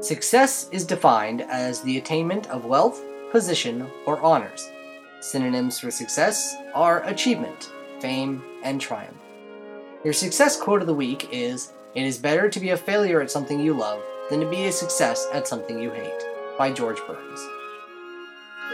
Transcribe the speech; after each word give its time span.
Success 0.00 0.66
is 0.72 0.86
defined 0.86 1.42
as 1.42 1.82
the 1.82 1.98
attainment 1.98 2.48
of 2.48 2.64
wealth, 2.64 3.02
position, 3.30 3.86
or 4.06 4.18
honors. 4.22 4.70
Synonyms 5.20 5.78
for 5.78 5.90
success 5.90 6.56
are 6.74 7.04
achievement, 7.04 7.70
fame, 8.00 8.42
and 8.62 8.80
triumph. 8.80 9.20
Your 10.02 10.14
success 10.14 10.56
quote 10.56 10.80
of 10.80 10.86
the 10.86 10.94
week 10.94 11.28
is 11.30 11.72
It 11.94 12.06
is 12.06 12.16
better 12.16 12.48
to 12.48 12.60
be 12.60 12.70
a 12.70 12.78
failure 12.78 13.20
at 13.20 13.30
something 13.30 13.60
you 13.60 13.74
love 13.74 14.02
than 14.30 14.40
to 14.40 14.48
be 14.48 14.68
a 14.68 14.72
success 14.72 15.28
at 15.34 15.46
something 15.46 15.78
you 15.78 15.90
hate, 15.90 16.24
by 16.56 16.72
George 16.72 17.00
Burns. 17.06 17.40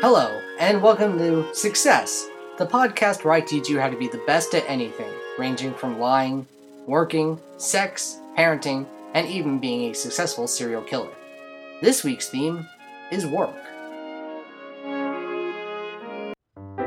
Hello, 0.02 0.40
and 0.60 0.80
welcome 0.80 1.18
to 1.18 1.52
Success, 1.52 2.24
the 2.56 2.66
podcast 2.66 3.24
where 3.24 3.34
I 3.34 3.40
teach 3.40 3.68
you 3.68 3.80
how 3.80 3.90
to 3.90 3.98
be 3.98 4.06
the 4.06 4.22
best 4.28 4.54
at 4.54 4.64
anything, 4.68 5.12
ranging 5.40 5.74
from 5.74 5.98
lying, 5.98 6.46
working, 6.86 7.40
sex, 7.56 8.20
parenting, 8.38 8.86
and 9.16 9.26
even 9.28 9.58
being 9.58 9.90
a 9.90 9.94
successful 9.94 10.46
serial 10.46 10.82
killer. 10.82 11.08
This 11.80 12.04
week's 12.04 12.28
theme 12.28 12.68
is 13.10 13.26
work. 13.26 13.56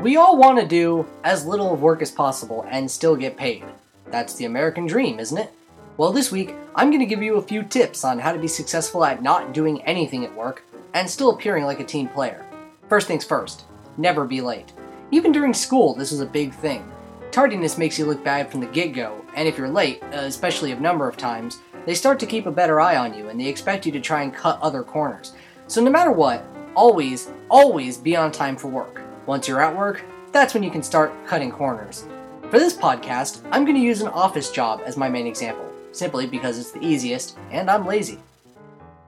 We 0.00 0.16
all 0.16 0.38
want 0.38 0.60
to 0.60 0.66
do 0.66 1.08
as 1.24 1.44
little 1.44 1.74
work 1.74 2.00
as 2.02 2.12
possible 2.12 2.64
and 2.70 2.88
still 2.88 3.16
get 3.16 3.36
paid. 3.36 3.64
That's 4.12 4.36
the 4.36 4.44
American 4.44 4.86
dream, 4.86 5.18
isn't 5.18 5.36
it? 5.36 5.52
Well, 5.96 6.12
this 6.12 6.30
week, 6.30 6.54
I'm 6.76 6.90
going 6.90 7.00
to 7.00 7.06
give 7.06 7.20
you 7.20 7.34
a 7.34 7.42
few 7.42 7.64
tips 7.64 8.04
on 8.04 8.20
how 8.20 8.32
to 8.32 8.38
be 8.38 8.46
successful 8.46 9.04
at 9.04 9.24
not 9.24 9.52
doing 9.52 9.82
anything 9.82 10.24
at 10.24 10.34
work 10.36 10.62
and 10.94 11.10
still 11.10 11.30
appearing 11.30 11.64
like 11.64 11.80
a 11.80 11.84
team 11.84 12.06
player. 12.06 12.46
First 12.88 13.08
things 13.08 13.24
first, 13.24 13.64
never 13.96 14.24
be 14.24 14.40
late. 14.40 14.72
Even 15.10 15.32
during 15.32 15.52
school, 15.52 15.96
this 15.96 16.12
is 16.12 16.20
a 16.20 16.26
big 16.26 16.54
thing. 16.54 16.88
Tardiness 17.32 17.76
makes 17.76 17.98
you 17.98 18.06
look 18.06 18.22
bad 18.22 18.50
from 18.50 18.60
the 18.60 18.66
get 18.66 18.92
go, 18.92 19.24
and 19.34 19.48
if 19.48 19.58
you're 19.58 19.68
late, 19.68 20.02
uh, 20.04 20.18
especially 20.18 20.70
a 20.70 20.78
number 20.78 21.08
of 21.08 21.16
times, 21.16 21.58
they 21.90 21.94
start 21.94 22.20
to 22.20 22.26
keep 22.26 22.46
a 22.46 22.52
better 22.52 22.80
eye 22.80 22.94
on 22.94 23.12
you 23.12 23.30
and 23.30 23.40
they 23.40 23.48
expect 23.48 23.84
you 23.84 23.90
to 23.90 23.98
try 23.98 24.22
and 24.22 24.32
cut 24.32 24.60
other 24.62 24.84
corners. 24.84 25.32
So, 25.66 25.82
no 25.82 25.90
matter 25.90 26.12
what, 26.12 26.44
always, 26.76 27.32
always 27.50 27.96
be 27.96 28.14
on 28.14 28.30
time 28.30 28.56
for 28.56 28.68
work. 28.68 29.02
Once 29.26 29.48
you're 29.48 29.60
at 29.60 29.76
work, 29.76 30.04
that's 30.30 30.54
when 30.54 30.62
you 30.62 30.70
can 30.70 30.84
start 30.84 31.12
cutting 31.26 31.50
corners. 31.50 32.06
For 32.48 32.60
this 32.60 32.74
podcast, 32.74 33.44
I'm 33.50 33.64
going 33.64 33.74
to 33.74 33.82
use 33.82 34.02
an 34.02 34.06
office 34.06 34.52
job 34.52 34.82
as 34.86 34.96
my 34.96 35.08
main 35.08 35.26
example, 35.26 35.68
simply 35.90 36.28
because 36.28 36.60
it's 36.60 36.70
the 36.70 36.80
easiest 36.80 37.36
and 37.50 37.68
I'm 37.68 37.84
lazy. 37.84 38.20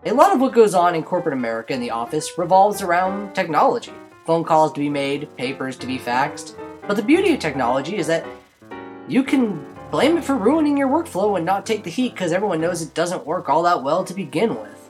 A 0.04 0.12
lot 0.12 0.34
of 0.34 0.40
what 0.40 0.52
goes 0.52 0.74
on 0.74 0.96
in 0.96 1.04
corporate 1.04 1.34
America 1.34 1.72
in 1.72 1.80
the 1.80 1.92
office 1.92 2.36
revolves 2.36 2.82
around 2.82 3.32
technology 3.32 3.92
phone 4.26 4.42
calls 4.42 4.72
to 4.72 4.80
be 4.80 4.88
made, 4.88 5.36
papers 5.36 5.76
to 5.76 5.86
be 5.86 6.00
faxed. 6.00 6.56
But 6.88 6.96
the 6.96 7.02
beauty 7.04 7.32
of 7.32 7.38
technology 7.38 7.96
is 7.98 8.08
that 8.08 8.26
you 9.06 9.22
can 9.22 9.64
blame 9.92 10.16
it 10.16 10.24
for 10.24 10.34
ruining 10.34 10.78
your 10.78 10.88
workflow 10.88 11.36
and 11.36 11.44
not 11.44 11.66
take 11.66 11.84
the 11.84 11.90
heat 11.90 12.14
because 12.14 12.32
everyone 12.32 12.62
knows 12.62 12.80
it 12.80 12.94
doesn't 12.94 13.26
work 13.26 13.50
all 13.50 13.62
that 13.62 13.82
well 13.82 14.02
to 14.02 14.14
begin 14.14 14.58
with. 14.58 14.88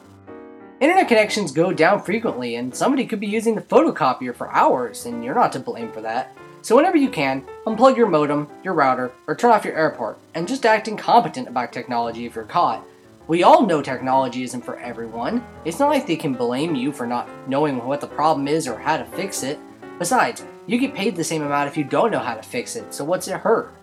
Internet 0.80 1.08
connections 1.08 1.50
go 1.50 1.72
down 1.72 2.00
frequently, 2.00 2.54
and 2.54 2.72
somebody 2.74 3.04
could 3.04 3.18
be 3.18 3.26
using 3.26 3.56
the 3.56 3.62
photocopier 3.62 4.34
for 4.34 4.52
hours, 4.52 5.04
and 5.04 5.24
you're 5.24 5.34
not 5.34 5.52
to 5.52 5.58
blame 5.58 5.90
for 5.90 6.00
that. 6.02 6.36
So, 6.62 6.76
whenever 6.76 6.96
you 6.96 7.10
can, 7.10 7.44
unplug 7.66 7.96
your 7.96 8.08
modem, 8.08 8.48
your 8.62 8.74
router, 8.74 9.10
or 9.26 9.34
turn 9.34 9.50
off 9.50 9.64
your 9.64 9.76
airport, 9.76 10.18
and 10.34 10.46
just 10.46 10.64
act 10.64 10.86
incompetent 10.86 11.48
about 11.48 11.72
technology 11.72 12.24
if 12.24 12.36
you're 12.36 12.44
caught. 12.44 12.84
We 13.26 13.42
all 13.42 13.66
know 13.66 13.82
technology 13.82 14.44
isn't 14.44 14.64
for 14.64 14.78
everyone. 14.78 15.44
It's 15.64 15.80
not 15.80 15.90
like 15.90 16.06
they 16.06 16.16
can 16.16 16.32
blame 16.32 16.76
you 16.76 16.92
for 16.92 17.08
not 17.08 17.28
knowing 17.48 17.84
what 17.84 18.00
the 18.00 18.06
problem 18.06 18.46
is 18.46 18.68
or 18.68 18.78
how 18.78 18.98
to 18.98 19.04
fix 19.04 19.42
it. 19.42 19.58
Besides, 19.98 20.44
you 20.68 20.78
get 20.78 20.94
paid 20.94 21.16
the 21.16 21.24
same 21.24 21.42
amount 21.42 21.68
if 21.68 21.76
you 21.76 21.82
don't 21.82 22.12
know 22.12 22.20
how 22.20 22.34
to 22.34 22.42
fix 22.42 22.76
it, 22.76 22.94
so 22.94 23.04
what's 23.04 23.26
it 23.26 23.40
hurt? 23.40 23.74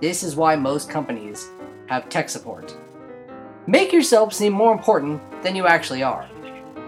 This 0.00 0.22
is 0.22 0.34
why 0.34 0.56
most 0.56 0.88
companies 0.88 1.50
have 1.88 2.08
tech 2.08 2.30
support. 2.30 2.74
Make 3.66 3.92
yourself 3.92 4.32
seem 4.32 4.54
more 4.54 4.72
important 4.72 5.20
than 5.42 5.54
you 5.54 5.66
actually 5.66 6.02
are. 6.02 6.26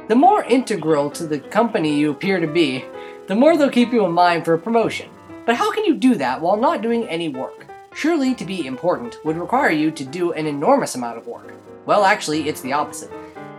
The 0.09 0.15
more 0.17 0.45
integral 0.45 1.11
to 1.11 1.27
the 1.27 1.39
company 1.39 1.95
you 1.99 2.11
appear 2.11 2.41
to 2.41 2.47
be, 2.47 2.85
the 3.27 3.35
more 3.35 3.57
they'll 3.57 3.69
keep 3.69 3.93
you 3.93 4.07
in 4.07 4.13
mind 4.13 4.47
for 4.47 4.55
a 4.55 4.59
promotion. 4.59 5.11
But 5.45 5.57
how 5.57 5.71
can 5.73 5.85
you 5.85 5.95
do 5.95 6.15
that 6.15 6.41
while 6.41 6.57
not 6.57 6.81
doing 6.81 7.07
any 7.07 7.29
work? 7.29 7.67
Surely 7.95 8.35
to 8.35 8.47
be 8.47 8.67
important 8.67 9.23
would 9.27 9.37
require 9.37 9.71
you 9.71 9.91
to 9.91 10.05
do 10.05 10.33
an 10.33 10.47
enormous 10.47 10.95
amount 10.95 11.19
of 11.19 11.27
work. 11.27 11.53
Well, 11.85 12.05
actually, 12.05 12.49
it's 12.49 12.63
the 12.63 12.73
opposite. 12.73 13.11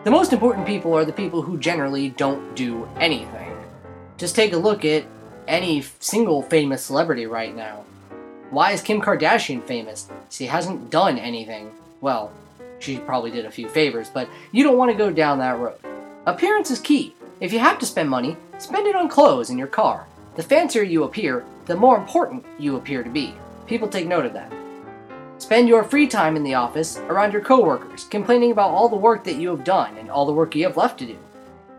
The 0.03 0.11
most 0.11 0.33
important 0.33 0.65
people 0.65 0.95
are 0.95 1.05
the 1.05 1.13
people 1.13 1.43
who 1.43 1.59
generally 1.59 2.09
don't 2.09 2.55
do 2.55 2.89
anything. 2.99 3.55
Just 4.17 4.35
take 4.35 4.53
a 4.53 4.57
look 4.57 4.83
at 4.83 5.05
any 5.47 5.83
single 5.99 6.41
famous 6.41 6.83
celebrity 6.83 7.27
right 7.27 7.55
now. 7.55 7.85
Why 8.53 8.69
is 8.69 8.83
Kim 8.83 9.01
Kardashian 9.01 9.63
famous? 9.63 10.07
She 10.29 10.45
hasn't 10.45 10.91
done 10.91 11.17
anything. 11.17 11.71
Well, 12.01 12.31
she 12.77 12.99
probably 12.99 13.31
did 13.31 13.47
a 13.47 13.51
few 13.51 13.67
favors, 13.67 14.11
but 14.11 14.29
you 14.51 14.63
don't 14.63 14.77
want 14.77 14.91
to 14.91 14.97
go 14.97 15.09
down 15.09 15.39
that 15.39 15.57
road. 15.57 15.79
Appearance 16.27 16.69
is 16.69 16.79
key. 16.79 17.15
If 17.39 17.51
you 17.51 17.57
have 17.57 17.79
to 17.79 17.87
spend 17.87 18.11
money, 18.11 18.37
spend 18.59 18.85
it 18.85 18.95
on 18.95 19.09
clothes 19.09 19.49
and 19.49 19.57
your 19.57 19.67
car. 19.67 20.05
The 20.35 20.43
fancier 20.43 20.83
you 20.83 21.03
appear, 21.03 21.43
the 21.65 21.75
more 21.75 21.97
important 21.97 22.45
you 22.59 22.75
appear 22.75 23.01
to 23.01 23.09
be. 23.09 23.33
People 23.65 23.87
take 23.87 24.05
note 24.05 24.27
of 24.27 24.33
that. 24.33 24.53
Spend 25.39 25.67
your 25.67 25.83
free 25.83 26.05
time 26.05 26.35
in 26.35 26.43
the 26.43 26.53
office 26.53 26.99
around 27.09 27.33
your 27.33 27.41
coworkers, 27.41 28.03
complaining 28.03 28.51
about 28.51 28.69
all 28.69 28.87
the 28.87 28.95
work 28.95 29.23
that 29.23 29.37
you 29.37 29.49
have 29.49 29.63
done 29.63 29.97
and 29.97 30.11
all 30.11 30.27
the 30.27 30.31
work 30.31 30.53
you 30.53 30.63
have 30.65 30.77
left 30.77 30.99
to 30.99 31.07
do. 31.07 31.17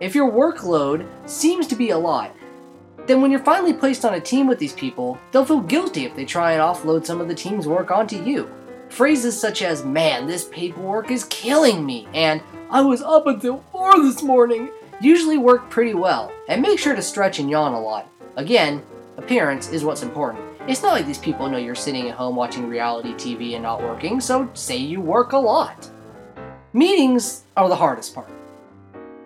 If 0.00 0.16
your 0.16 0.28
workload 0.28 1.06
seems 1.26 1.68
to 1.68 1.76
be 1.76 1.90
a 1.90 1.98
lot, 1.98 2.34
then 3.06 3.20
when 3.20 3.30
you're 3.30 3.40
finally 3.40 3.72
placed 3.72 4.04
on 4.04 4.14
a 4.14 4.20
team 4.20 4.46
with 4.46 4.58
these 4.58 4.72
people, 4.72 5.18
they'll 5.30 5.44
feel 5.44 5.60
guilty 5.60 6.04
if 6.04 6.16
they 6.16 6.24
try 6.24 6.52
and 6.52 6.62
offload 6.62 7.04
some 7.04 7.20
of 7.20 7.28
the 7.28 7.34
team's 7.34 7.68
work 7.68 7.90
onto 7.90 8.22
you. 8.22 8.48
Phrases 8.88 9.38
such 9.38 9.62
as, 9.62 9.84
man, 9.84 10.26
this 10.26 10.44
paperwork 10.44 11.10
is 11.10 11.24
killing 11.24 11.84
me, 11.84 12.06
and 12.14 12.40
I 12.70 12.80
was 12.80 13.02
up 13.02 13.26
until 13.26 13.64
4 13.72 14.02
this 14.02 14.22
morning, 14.22 14.70
usually 15.00 15.38
work 15.38 15.68
pretty 15.68 15.94
well, 15.94 16.32
and 16.48 16.62
make 16.62 16.78
sure 16.78 16.94
to 16.94 17.02
stretch 17.02 17.38
and 17.38 17.50
yawn 17.50 17.74
a 17.74 17.80
lot. 17.80 18.08
Again, 18.36 18.82
appearance 19.16 19.68
is 19.70 19.84
what's 19.84 20.02
important. 20.02 20.44
It's 20.66 20.82
not 20.82 20.92
like 20.92 21.06
these 21.06 21.18
people 21.18 21.48
know 21.48 21.58
you're 21.58 21.74
sitting 21.74 22.08
at 22.08 22.14
home 22.14 22.36
watching 22.36 22.68
reality 22.68 23.12
TV 23.14 23.54
and 23.54 23.62
not 23.62 23.82
working, 23.82 24.20
so 24.20 24.48
say 24.54 24.76
you 24.76 25.00
work 25.00 25.32
a 25.32 25.38
lot. 25.38 25.90
Meetings 26.72 27.44
are 27.56 27.68
the 27.68 27.76
hardest 27.76 28.14
part. 28.14 28.30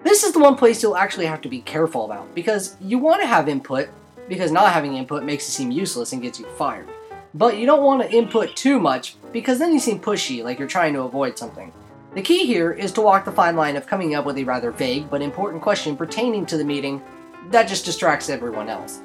This 0.04 0.22
is 0.22 0.32
the 0.32 0.38
one 0.38 0.56
place 0.56 0.82
you'll 0.82 0.96
actually 0.96 1.26
have 1.26 1.40
to 1.42 1.48
be 1.48 1.60
careful 1.60 2.04
about 2.04 2.32
because 2.34 2.76
you 2.80 2.98
want 2.98 3.20
to 3.20 3.26
have 3.26 3.48
input, 3.48 3.88
because 4.28 4.52
not 4.52 4.72
having 4.72 4.96
input 4.96 5.24
makes 5.24 5.46
you 5.46 5.52
seem 5.52 5.70
useless 5.70 6.12
and 6.12 6.22
gets 6.22 6.38
you 6.38 6.46
fired. 6.56 6.88
But 7.34 7.58
you 7.58 7.66
don't 7.66 7.82
want 7.82 8.02
to 8.02 8.16
input 8.16 8.56
too 8.56 8.78
much 8.78 9.16
because 9.32 9.58
then 9.58 9.72
you 9.72 9.80
seem 9.80 10.00
pushy, 10.00 10.42
like 10.44 10.58
you're 10.58 10.68
trying 10.68 10.94
to 10.94 11.02
avoid 11.02 11.36
something. 11.36 11.72
The 12.14 12.22
key 12.22 12.46
here 12.46 12.72
is 12.72 12.92
to 12.92 13.00
walk 13.00 13.24
the 13.24 13.32
fine 13.32 13.56
line 13.56 13.76
of 13.76 13.86
coming 13.86 14.14
up 14.14 14.24
with 14.24 14.38
a 14.38 14.44
rather 14.44 14.70
vague 14.70 15.10
but 15.10 15.20
important 15.20 15.62
question 15.62 15.96
pertaining 15.96 16.46
to 16.46 16.56
the 16.56 16.64
meeting 16.64 17.02
that 17.50 17.68
just 17.68 17.84
distracts 17.84 18.30
everyone 18.30 18.68
else. 18.68 19.00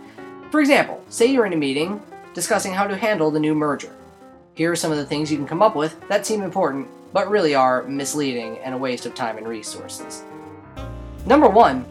For 0.52 0.62
example, 0.62 1.04
say 1.10 1.26
you're 1.26 1.46
in 1.46 1.54
a 1.54 1.58
meeting 1.58 2.02
discussing 2.34 2.74
how 2.74 2.88
to 2.88 2.96
handle 2.96 3.32
the 3.32 3.40
new 3.40 3.56
merger. 3.56 3.94
Here 4.54 4.72
are 4.72 4.76
some 4.76 4.92
of 4.92 4.98
the 4.98 5.06
things 5.06 5.32
you 5.32 5.38
can 5.38 5.48
come 5.48 5.62
up 5.64 5.76
with 5.76 6.00
that 6.08 6.26
seem 6.26 6.44
important, 6.44 6.88
but 7.12 7.30
really 7.30 7.56
are 7.56 7.84
misleading 7.84 8.58
and 8.60 8.76
a 8.76 8.78
waste 8.78 9.06
of 9.06 9.16
time 9.16 9.38
and 9.38 9.48
resources. 9.48 10.24
Number 11.26 11.48
one, 11.48 11.86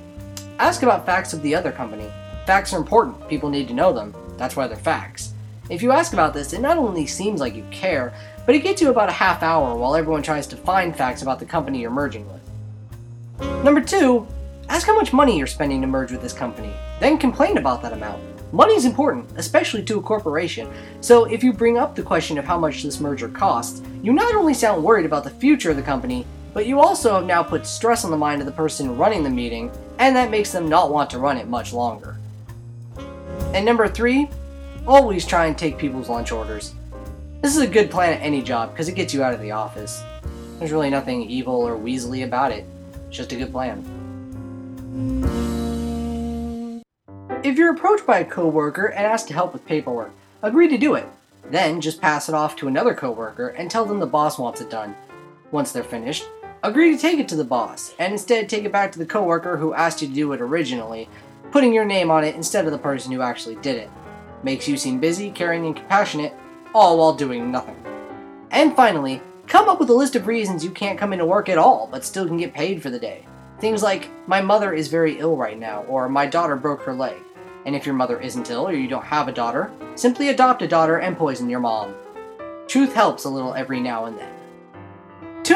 ask 0.59 0.83
about 0.83 1.07
facts 1.07 1.33
of 1.33 1.41
the 1.41 1.55
other 1.55 1.73
company. 1.73 2.07
Facts 2.47 2.75
are 2.75 2.79
important, 2.79 3.29
people 3.31 3.49
need 3.49 3.67
to 3.69 3.75
know 3.75 3.91
them, 3.91 4.15
that's 4.37 4.57
why 4.57 4.67
they're 4.67 4.77
facts. 4.77 5.33
If 5.71 5.83
you 5.83 5.91
ask 5.91 6.13
about 6.13 6.35
this, 6.35 6.53
it 6.53 6.61
not 6.61 6.77
only 6.77 7.07
seems 7.07 7.41
like 7.41 7.55
you 7.55 7.65
care, 7.71 8.13
but 8.45 8.55
it 8.55 8.63
gets 8.63 8.83
you 8.83 8.91
about 8.91 9.09
a 9.09 9.13
half 9.13 9.43
hour 9.43 9.75
while 9.75 9.97
everyone 9.97 10.23
tries 10.23 10.47
to 10.49 10.57
find 10.57 10.95
facts 10.95 11.23
about 11.23 11.39
the 11.39 11.47
company 11.47 11.81
you're 11.81 11.91
merging 11.91 12.27
with. 12.31 13.65
Number 13.65 13.81
two, 13.81 14.27
ask 14.69 14.87
how 14.87 14.97
much 14.97 15.15
money 15.15 15.39
you're 15.39 15.47
spending 15.47 15.81
to 15.81 15.87
merge 15.87 16.13
with 16.13 16.21
this 16.21 16.35
company, 16.35 16.75
then 17.01 17.17
complain 17.17 17.57
about 17.57 17.81
that 17.81 17.95
amount. 17.95 18.23
Money 18.53 18.75
is 18.75 18.85
important, 18.85 19.27
especially 19.37 19.83
to 19.85 19.99
a 19.99 20.03
corporation, 20.03 20.69
so 21.01 21.25
if 21.25 21.43
you 21.43 21.55
bring 21.55 21.79
up 21.79 21.95
the 21.95 22.03
question 22.03 22.37
of 22.37 22.45
how 22.45 22.59
much 22.59 22.83
this 22.83 23.01
merger 23.01 23.31
costs, 23.31 23.81
you 24.03 24.13
not 24.13 24.35
only 24.35 24.53
sound 24.53 24.85
worried 24.85 25.07
about 25.07 25.25
the 25.25 25.31
future 25.31 25.71
of 25.71 25.77
the 25.77 25.83
company, 25.83 26.27
but 26.53 26.67
you 26.67 26.81
also 26.81 27.15
have 27.15 27.25
now 27.25 27.43
put 27.43 27.67
stress 27.67 28.05
on 28.05 28.11
the 28.11 28.17
mind 28.17 28.41
of 28.41 28.47
the 28.47 28.53
person 28.53 28.97
running 28.97 29.23
the 29.23 29.31
meeting, 29.31 29.71
and 29.99 30.15
that 30.15 30.31
makes 30.31 30.53
them 30.53 30.69
not 30.69 30.91
want 30.91 31.11
to 31.11 31.19
run 31.19 31.37
it 31.37 31.49
much 31.49 31.73
longer. 31.73 32.17
And 33.55 33.65
number 33.65 33.89
three, 33.89 34.29
always 34.87 35.27
try 35.27 35.47
and 35.47 35.57
take 35.57 35.79
people's 35.79 36.09
lunch 36.09 36.33
orders. 36.33 36.75
This 37.41 37.57
is 37.57 37.63
a 37.63 37.67
good 37.67 37.91
plan 37.91 38.13
at 38.13 38.23
any 38.23 38.43
job 38.43 38.71
because 38.71 38.89
it 38.89 38.95
gets 38.95 39.13
you 39.13 39.23
out 39.23 39.35
of 39.35 39.41
the 39.41 39.51
office. 39.51 40.03
There's 40.59 40.73
really 40.73 40.91
nothing 40.91 41.23
evil 41.23 41.57
or 41.57 41.77
weaselly 41.77 42.25
about 42.25 42.53
it, 42.53 42.65
it's 43.09 43.17
just 43.17 43.33
a 43.33 43.37
good 43.37 43.51
plan. 43.51 43.83
If 47.43 47.59
you're 47.59 47.73
approached 47.73 48.07
by 48.07 48.21
a 48.21 48.25
coworker 48.25 48.87
and 48.87 49.05
asked 49.05 49.27
to 49.29 49.35
help 49.35 49.53
with 49.53 49.67
paperwork, 49.67 50.13
agree 50.43 50.69
to 50.69 50.79
do 50.79 50.95
it. 50.95 51.07
Then 51.51 51.81
just 51.81 52.01
pass 52.01 52.29
it 52.29 52.35
off 52.35 52.55
to 52.57 52.69
another 52.69 52.95
coworker 52.95 53.49
and 53.49 53.71
tell 53.71 53.85
them 53.85 53.99
the 53.99 54.07
boss 54.07 54.39
wants 54.39 54.61
it 54.61 54.71
done. 54.71 54.95
Once 55.51 55.73
they're 55.73 55.83
finished, 55.83 56.25
agree 56.63 56.93
to 56.93 57.01
take 57.01 57.19
it 57.19 57.29
to 57.29 57.37
the 57.37 57.45
boss 57.45 57.95
and 57.99 58.13
instead 58.13 58.49
take 58.49 58.65
it 58.65 58.73
back 58.73 58.93
to 58.93 58.99
the 58.99 59.07
coworker 59.07 59.57
who 59.57 59.75
asked 59.75 60.01
you 60.01 60.09
to 60.09 60.15
do 60.15 60.33
it 60.33 60.41
originally, 60.41 61.09
putting 61.51 61.73
your 61.75 61.85
name 61.85 62.11
on 62.11 62.25
it 62.25 62.37
instead 62.37 62.67
of 62.67 62.73
the 62.73 62.79
person 62.79 63.11
who 63.11 63.21
actually 63.21 63.57
did 63.57 63.77
it. 63.77 63.91
Makes 64.43 64.69
you 64.69 64.77
seem 64.77 65.01
busy, 65.01 65.31
caring, 65.31 65.67
and 65.67 65.75
compassionate, 65.77 66.35
all 66.75 66.99
while 66.99 67.15
doing 67.15 67.51
nothing. 67.51 67.77
And 68.51 68.77
finally, 68.77 69.21
come 69.47 69.69
up 69.69 69.81
with 69.81 69.91
a 69.91 69.95
list 69.95 70.15
of 70.15 70.27
reasons 70.27 70.65
you 70.65 70.71
can't 70.71 70.99
come 70.99 71.13
into 71.13 71.27
work 71.27 71.49
at 71.49 71.59
all 71.59 71.89
but 71.91 72.05
still 72.05 72.27
can 72.27 72.37
get 72.37 72.55
paid 72.55 72.81
for 72.81 72.91
the 72.91 72.99
day. 72.99 73.27
Things 73.59 73.83
like, 73.83 74.09
my 74.27 74.41
mother 74.41 74.73
is 74.73 74.89
very 74.89 75.19
ill 75.19 75.37
right 75.37 75.59
now, 75.59 75.83
or 75.85 76.09
my 76.09 76.27
daughter 76.27 76.57
broke 76.57 76.83
her 76.83 76.95
leg. 76.95 77.17
And 77.65 77.77
if 77.77 77.87
your 77.87 77.95
mother 77.95 78.21
isn't 78.21 78.51
ill 78.51 78.67
or 78.67 78.73
you 78.73 78.89
don't 78.89 79.05
have 79.05 79.29
a 79.29 79.33
daughter, 79.33 79.73
simply 79.95 80.29
adopt 80.29 80.63
a 80.63 80.69
daughter 80.69 80.99
and 80.99 81.17
poison 81.17 81.49
your 81.49 81.61
mom. 81.61 81.95
Truth 82.67 82.93
helps 82.93 83.25
a 83.25 83.29
little 83.29 83.55
every 83.55 83.81
now 83.81 84.07
and 84.07 84.19
then. 84.19 84.32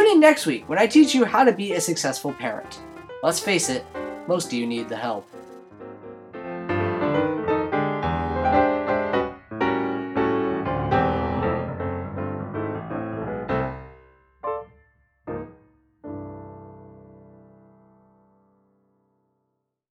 Tune 0.07 0.15
in 0.15 0.21
next 0.21 0.47
week 0.47 0.69
when 0.69 0.79
I 0.79 0.87
teach 0.87 1.17
you 1.17 1.25
how 1.25 1.43
to 1.43 1.51
be 1.51 1.73
a 1.73 1.81
successful 1.81 2.33
parent. 2.33 2.81
Let's 3.25 3.41
face 3.41 3.69
it, 3.69 3.85
most 4.29 4.47
of 4.47 4.53
you 4.53 4.65
need 4.65 4.89
the 4.89 4.97
help. 4.97 5.29